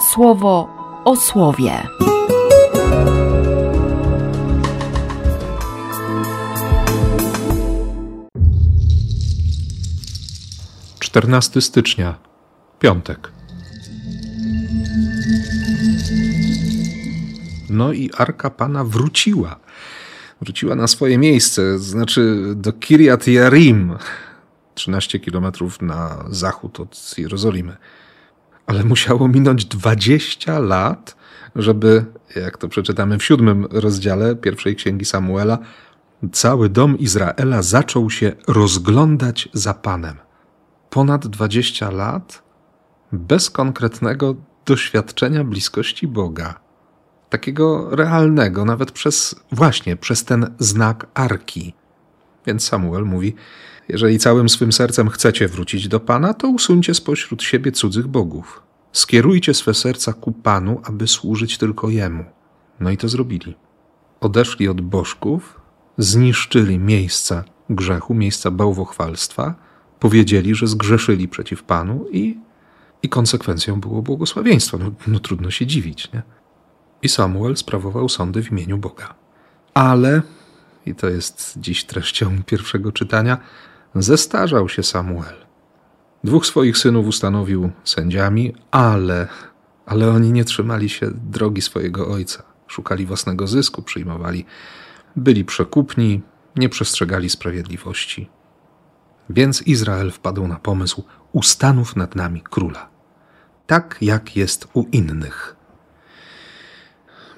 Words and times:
słowo 0.00 0.68
o 1.04 1.16
słowie. 1.16 1.72
Czternasty 10.98 11.60
stycznia, 11.60 12.18
piątek. 12.78 13.32
No 17.70 17.92
i 17.92 18.10
Arka 18.16 18.50
Pana 18.50 18.84
wróciła. 18.84 19.56
Wróciła 20.40 20.74
na 20.74 20.86
swoje 20.86 21.18
miejsce, 21.18 21.78
znaczy 21.78 22.52
do 22.54 22.72
Kirjat 22.72 23.26
Jarim, 23.26 23.98
13 24.74 25.20
kilometrów 25.20 25.82
na 25.82 26.24
zachód 26.30 26.80
od 26.80 27.14
Jerozolimy. 27.18 27.76
Ale 28.68 28.84
musiało 28.84 29.28
minąć 29.28 29.64
20 29.64 30.58
lat, 30.58 31.16
żeby, 31.56 32.04
jak 32.36 32.58
to 32.58 32.68
przeczytamy 32.68 33.18
w 33.18 33.24
siódmym 33.24 33.66
rozdziale 33.70 34.36
pierwszej 34.36 34.76
księgi 34.76 35.04
Samuela, 35.04 35.58
cały 36.32 36.68
dom 36.68 36.98
Izraela 36.98 37.62
zaczął 37.62 38.10
się 38.10 38.32
rozglądać 38.48 39.48
za 39.52 39.74
Panem. 39.74 40.16
Ponad 40.90 41.26
20 41.26 41.90
lat 41.90 42.42
bez 43.12 43.50
konkretnego 43.50 44.34
doświadczenia 44.66 45.44
bliskości 45.44 46.06
Boga. 46.06 46.60
Takiego 47.30 47.96
realnego, 47.96 48.64
nawet 48.64 48.92
przez 48.92 49.34
właśnie 49.52 49.96
przez 49.96 50.24
ten 50.24 50.54
znak 50.58 51.06
arki. 51.14 51.74
Więc 52.48 52.64
Samuel 52.64 53.04
mówi: 53.04 53.34
jeżeli 53.88 54.18
całym 54.18 54.48
swym 54.48 54.72
sercem 54.72 55.08
chcecie 55.08 55.48
wrócić 55.48 55.88
do 55.88 56.00
Pana, 56.00 56.34
to 56.34 56.48
usuńcie 56.48 56.94
spośród 56.94 57.42
siebie 57.42 57.72
cudzych 57.72 58.06
bogów. 58.06 58.62
Skierujcie 58.92 59.54
swe 59.54 59.74
serca 59.74 60.12
ku 60.12 60.32
Panu, 60.32 60.80
aby 60.84 61.06
służyć 61.06 61.58
tylko 61.58 61.88
Jemu. 61.88 62.24
No 62.80 62.90
i 62.90 62.96
to 62.96 63.08
zrobili. 63.08 63.54
Odeszli 64.20 64.68
od 64.68 64.80
bożków, 64.80 65.60
zniszczyli 65.98 66.78
miejsca 66.78 67.44
grzechu, 67.70 68.14
miejsca 68.14 68.50
bałwochwalstwa, 68.50 69.54
powiedzieli, 70.00 70.54
że 70.54 70.66
zgrzeszyli 70.66 71.28
przeciw 71.28 71.62
Panu 71.62 72.06
i, 72.12 72.38
i 73.02 73.08
konsekwencją 73.08 73.80
było 73.80 74.02
błogosławieństwo. 74.02 74.78
No, 74.78 74.90
no 75.06 75.18
trudno 75.18 75.50
się 75.50 75.66
dziwić, 75.66 76.12
nie? 76.12 76.22
I 77.02 77.08
Samuel 77.08 77.56
sprawował 77.56 78.08
sądy 78.08 78.42
w 78.42 78.52
imieniu 78.52 78.78
Boga. 78.78 79.14
Ale, 79.74 80.22
i 80.88 80.94
to 80.94 81.08
jest 81.08 81.54
dziś 81.56 81.84
treścią 81.84 82.42
pierwszego 82.46 82.92
czytania, 82.92 83.38
Zestarzał 83.94 84.68
się 84.68 84.82
Samuel. 84.82 85.34
Dwóch 86.24 86.46
swoich 86.46 86.78
synów 86.78 87.06
ustanowił 87.06 87.70
sędziami, 87.84 88.54
ale, 88.70 89.28
ale 89.86 90.10
oni 90.10 90.32
nie 90.32 90.44
trzymali 90.44 90.88
się 90.88 91.10
drogi 91.30 91.62
swojego 91.62 92.08
ojca. 92.08 92.42
Szukali 92.66 93.06
własnego 93.06 93.46
zysku, 93.46 93.82
przyjmowali, 93.82 94.44
byli 95.16 95.44
przekupni, 95.44 96.22
nie 96.56 96.68
przestrzegali 96.68 97.30
sprawiedliwości. 97.30 98.28
Więc 99.30 99.62
Izrael 99.62 100.10
wpadł 100.10 100.48
na 100.48 100.56
pomysł: 100.56 101.04
ustanów 101.32 101.96
nad 101.96 102.14
nami 102.14 102.40
króla, 102.50 102.88
tak 103.66 103.96
jak 104.00 104.36
jest 104.36 104.68
u 104.74 104.84
innych. 104.92 105.56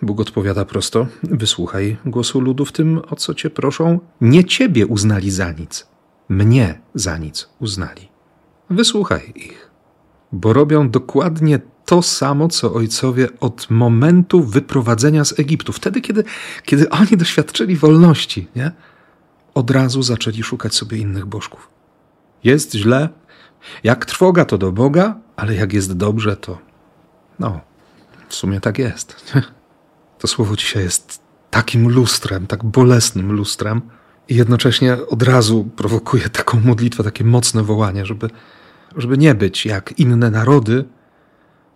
Bóg 0.03 0.20
odpowiada 0.20 0.65
prosto: 0.65 1.06
Wysłuchaj 1.23 1.97
głosu 2.06 2.41
ludu 2.41 2.65
w 2.65 2.73
tym, 2.73 3.01
o 3.11 3.17
co 3.17 3.34
cię 3.34 3.51
proszą. 3.51 4.01
Nie 4.20 4.45
ciebie 4.45 4.87
uznali 4.87 5.31
za 5.31 5.53
nic, 5.53 5.87
mnie 6.29 6.81
za 6.95 7.19
nic 7.19 7.48
uznali. 7.61 8.09
Wysłuchaj 8.71 9.33
ich, 9.34 9.71
bo 10.33 10.53
robią 10.53 10.91
dokładnie 10.91 11.61
to 11.84 12.03
samo, 12.03 12.48
co 12.48 12.75
ojcowie 12.75 13.28
od 13.41 13.71
momentu 13.71 14.43
wyprowadzenia 14.43 15.25
z 15.25 15.39
Egiptu. 15.39 15.73
Wtedy, 15.73 16.01
kiedy, 16.01 16.25
kiedy 16.65 16.91
oni 16.91 17.17
doświadczyli 17.17 17.77
wolności, 17.77 18.49
nie? 18.56 18.72
od 19.55 19.71
razu 19.71 20.03
zaczęli 20.03 20.43
szukać 20.43 20.75
sobie 20.75 20.99
innych 20.99 21.27
bożków. 21.27 21.69
Jest 22.44 22.75
źle, 22.75 23.09
jak 23.84 24.06
trwoga 24.06 24.44
to 24.44 24.59
do 24.59 24.72
Boga, 24.72 25.19
ale 25.37 25.55
jak 25.55 25.72
jest 25.72 25.97
dobrze, 25.97 26.37
to 26.37 26.59
no, 27.39 27.60
w 28.28 28.34
sumie 28.34 28.60
tak 28.60 28.78
jest. 28.78 29.16
To 30.20 30.26
słowo 30.26 30.56
dzisiaj 30.56 30.82
jest 30.82 31.22
takim 31.50 31.88
lustrem, 31.88 32.47
tak 32.47 32.64
bolesnym 32.64 33.32
lustrem, 33.32 33.82
i 34.28 34.34
jednocześnie 34.34 35.06
od 35.06 35.22
razu 35.22 35.64
prowokuje 35.76 36.28
taką 36.28 36.60
modlitwę, 36.60 37.04
takie 37.04 37.25
mocne 37.25 37.62
wołanie, 37.62 38.06
żeby, 38.06 38.30
żeby 38.97 39.19
nie 39.19 39.34
być 39.34 39.66
jak 39.66 39.98
inne 39.98 40.30
narody, 40.30 40.84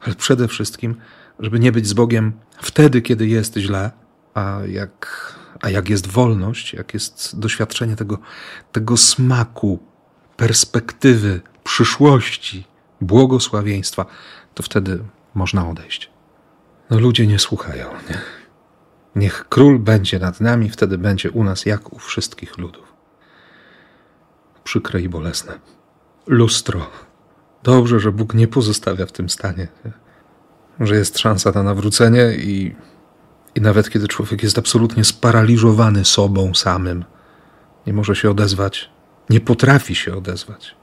ale 0.01 0.15
przede 0.15 0.49
wszystkim, 0.49 0.97
żeby 1.39 1.61
nie 1.61 1.73
być 1.73 1.87
z 1.87 1.93
Bogiem 1.93 2.33
wtedy, 2.63 3.03
kiedy 3.03 3.27
jest 3.27 3.57
źle, 3.57 3.91
a 4.35 4.59
jak, 4.69 5.35
a 5.61 5.71
jak 5.71 5.89
jest 5.89 6.07
wolność, 6.07 6.73
jak 6.73 6.95
jest 6.95 7.39
doświadczenie 7.39 7.97
tego, 7.97 8.19
tego 8.73 8.97
smaku, 8.97 9.79
perspektywy, 10.37 11.41
przyszłości, 11.65 12.65
błogosławieństwa, 13.01 14.07
to 14.55 14.63
wtedy 14.63 15.05
można 15.35 15.69
odejść. 15.69 16.14
No 16.91 16.99
ludzie 16.99 17.27
nie 17.27 17.39
słuchają. 17.39 17.91
Nie? 18.11 18.19
Niech 19.17 19.47
król 19.49 19.79
będzie 19.79 20.19
nad 20.19 20.41
nami, 20.41 20.71
wtedy 20.71 20.99
będzie 20.99 21.31
u 21.31 21.45
nas 21.45 21.67
jak 21.67 21.93
u 21.93 21.99
wszystkich 21.99 22.59
ludów. 22.59 22.93
Przykre 24.65 25.01
i 25.01 25.09
bolesne. 25.09 25.59
Lustro. 26.27 26.91
Dobrze, 27.63 28.01
że 28.01 28.13
Bóg 28.13 28.35
nie 28.35 28.49
pozostawia 28.49 29.07
w 29.07 29.13
tym 29.13 29.29
stanie. 29.29 29.69
Że 30.81 30.97
jest 30.97 31.19
szansa 31.19 31.51
na 31.51 31.63
nawrócenie 31.63 32.35
i, 32.37 32.75
i 33.55 33.61
nawet 33.61 33.91
kiedy 33.91 34.09
człowiek 34.09 34.43
jest 34.43 34.59
absolutnie 34.59 35.05
sparaliżowany 35.05 36.05
sobą 36.05 36.55
samym, 36.55 37.05
nie 37.87 37.93
może 37.93 38.17
się 38.17 38.31
odezwać, 38.31 38.91
nie 39.31 39.41
potrafi 39.41 39.95
się 39.95 40.17
odezwać, 40.17 40.77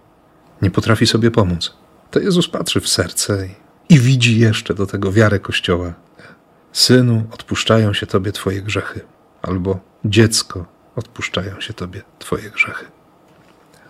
nie 0.62 0.72
potrafi 0.72 1.08
sobie 1.08 1.32
pomóc. 1.32 1.78
To 2.12 2.20
Jezus 2.20 2.48
patrzy 2.48 2.82
w 2.82 2.90
serce 2.90 3.48
i, 3.48 3.56
i 3.92 4.00
widzi 4.00 4.40
jeszcze 4.40 4.74
do 4.74 4.88
tego 4.88 5.12
wiarę 5.12 5.40
Kościoła, 5.40 5.94
Synu, 6.74 7.24
odpuszczają 7.32 7.94
się 7.94 8.06
Tobie 8.08 8.32
Twoje 8.32 8.62
grzechy, 8.62 9.02
albo 9.42 9.80
dziecko, 10.06 10.66
odpuszczają 10.96 11.62
się 11.62 11.74
Tobie 11.74 12.02
Twoje 12.20 12.50
grzechy. 12.50 12.86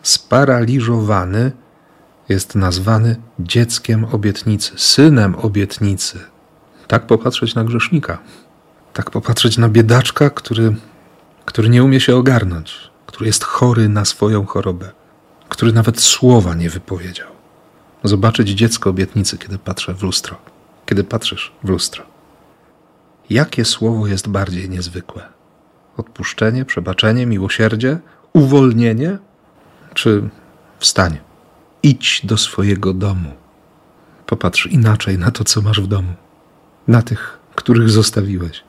Sparaliżowany 0.03 1.51
jest 2.29 2.55
nazwany 2.55 3.15
dzieckiem 3.39 4.05
obietnicy, 4.11 4.71
synem 4.75 5.35
obietnicy. 5.35 6.19
Tak 6.87 7.07
popatrzeć 7.07 7.55
na 7.55 7.63
grzesznika, 7.63 8.19
tak 8.93 9.11
popatrzeć 9.11 9.57
na 9.57 9.69
biedaczka, 9.69 10.29
który, 10.29 10.75
który 11.45 11.69
nie 11.69 11.83
umie 11.83 11.99
się 11.99 12.15
ogarnąć, 12.15 12.91
który 13.05 13.27
jest 13.27 13.43
chory 13.43 13.89
na 13.89 14.05
swoją 14.05 14.45
chorobę, 14.45 14.91
który 15.49 15.73
nawet 15.73 16.01
słowa 16.01 16.55
nie 16.55 16.69
wypowiedział. 16.69 17.40
Zobaczyć 18.03 18.49
dziecko 18.49 18.89
obietnicy, 18.89 19.37
kiedy 19.37 19.57
patrzę 19.57 19.93
w 19.93 20.03
lustro, 20.03 20.37
kiedy 20.85 21.03
patrzysz 21.03 21.51
w 21.63 21.69
lustro. 21.69 22.05
Jakie 23.29 23.65
słowo 23.65 24.07
jest 24.07 24.27
bardziej 24.27 24.69
niezwykłe? 24.69 25.25
Odpuszczenie, 25.97 26.65
przebaczenie, 26.65 27.25
miłosierdzie, 27.25 27.99
uwolnienie? 28.33 29.17
Czy 29.93 30.29
wstań, 30.79 31.17
idź 31.83 32.21
do 32.23 32.37
swojego 32.37 32.93
domu. 32.93 33.31
Popatrz 34.25 34.65
inaczej 34.65 35.17
na 35.17 35.31
to, 35.31 35.43
co 35.43 35.61
masz 35.61 35.81
w 35.81 35.87
domu, 35.87 36.13
na 36.87 37.01
tych, 37.01 37.39
których 37.55 37.89
zostawiłeś. 37.89 38.63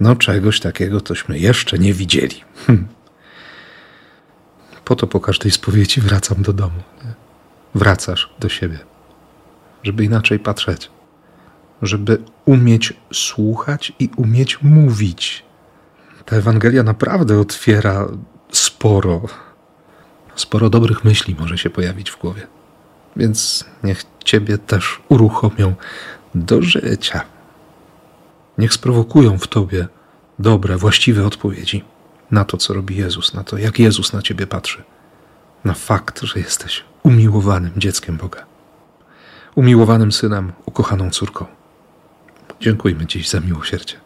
No, 0.00 0.16
czegoś 0.16 0.60
takiego 0.60 1.00
tośmy 1.00 1.38
jeszcze 1.38 1.78
nie 1.78 1.94
widzieli. 1.94 2.44
Po 4.84 4.96
to 4.96 5.06
po 5.06 5.20
każdej 5.20 5.52
spowiedzi 5.52 6.00
wracam 6.00 6.42
do 6.42 6.52
domu. 6.52 6.82
Nie? 7.04 7.23
Wracasz 7.74 8.30
do 8.38 8.48
siebie, 8.48 8.78
żeby 9.82 10.04
inaczej 10.04 10.38
patrzeć 10.38 10.90
żeby 11.86 12.18
umieć 12.44 12.92
słuchać 13.12 13.92
i 13.98 14.10
umieć 14.16 14.62
mówić. 14.62 15.44
Ta 16.24 16.36
Ewangelia 16.36 16.82
naprawdę 16.82 17.40
otwiera 17.40 18.08
sporo, 18.52 19.22
sporo 20.34 20.70
dobrych 20.70 21.04
myśli 21.04 21.36
może 21.38 21.58
się 21.58 21.70
pojawić 21.70 22.10
w 22.10 22.18
głowie. 22.18 22.46
Więc 23.16 23.64
niech 23.82 24.04
Ciebie 24.24 24.58
też 24.58 25.00
uruchomią 25.08 25.74
do 26.34 26.62
życia. 26.62 27.20
Niech 28.58 28.72
sprowokują 28.72 29.38
w 29.38 29.46
Tobie 29.46 29.88
dobre, 30.38 30.76
właściwe 30.76 31.26
odpowiedzi 31.26 31.84
na 32.30 32.44
to, 32.44 32.56
co 32.56 32.74
robi 32.74 32.96
Jezus, 32.96 33.34
na 33.34 33.44
to, 33.44 33.58
jak 33.58 33.78
Jezus 33.78 34.12
na 34.12 34.22
Ciebie 34.22 34.46
patrzy, 34.46 34.82
na 35.64 35.74
fakt, 35.74 36.20
że 36.22 36.40
jesteś 36.40 36.84
umiłowanym 37.02 37.72
dzieckiem 37.76 38.16
Boga, 38.16 38.44
umiłowanym 39.54 40.12
synem, 40.12 40.52
ukochaną 40.66 41.10
córką. 41.10 41.46
Dziękujmy 42.60 43.06
dziś 43.06 43.28
za 43.28 43.40
miłosierdzie, 43.40 43.96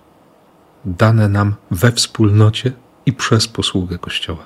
dane 0.84 1.28
nam 1.28 1.54
we 1.70 1.92
wspólnocie 1.92 2.72
i 3.06 3.12
przez 3.12 3.48
posługę 3.48 3.98
Kościoła. 3.98 4.44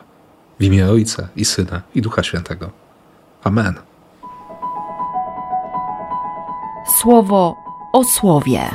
W 0.60 0.64
imię 0.64 0.90
Ojca 0.90 1.28
i 1.36 1.44
Syna 1.44 1.82
i 1.94 2.02
Ducha 2.02 2.22
Świętego. 2.22 2.70
Amen. 3.44 3.74
Słowo 7.00 7.56
o 7.92 8.04
słowie. 8.04 8.70